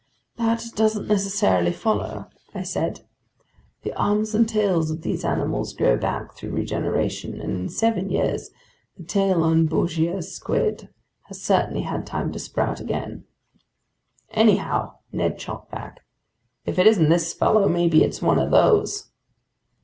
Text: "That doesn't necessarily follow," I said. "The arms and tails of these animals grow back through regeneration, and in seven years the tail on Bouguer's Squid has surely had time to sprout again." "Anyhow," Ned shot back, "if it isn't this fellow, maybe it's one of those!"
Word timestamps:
"That 0.37 0.63
doesn't 0.73 1.05
necessarily 1.07 1.71
follow," 1.71 2.25
I 2.55 2.63
said. 2.63 3.01
"The 3.83 3.93
arms 3.93 4.33
and 4.33 4.49
tails 4.49 4.89
of 4.89 5.03
these 5.03 5.23
animals 5.23 5.73
grow 5.75 5.95
back 5.95 6.33
through 6.33 6.53
regeneration, 6.55 7.39
and 7.39 7.51
in 7.55 7.69
seven 7.69 8.09
years 8.09 8.49
the 8.97 9.03
tail 9.03 9.43
on 9.43 9.67
Bouguer's 9.67 10.31
Squid 10.33 10.89
has 11.27 11.45
surely 11.45 11.81
had 11.81 12.07
time 12.07 12.31
to 12.31 12.39
sprout 12.39 12.79
again." 12.79 13.25
"Anyhow," 14.31 14.95
Ned 15.11 15.39
shot 15.39 15.69
back, 15.69 15.99
"if 16.65 16.79
it 16.79 16.87
isn't 16.87 17.09
this 17.09 17.31
fellow, 17.31 17.69
maybe 17.69 18.03
it's 18.03 18.23
one 18.23 18.39
of 18.39 18.49
those!" 18.49 19.11